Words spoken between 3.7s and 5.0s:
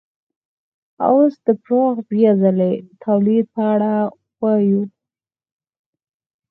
اړه وایو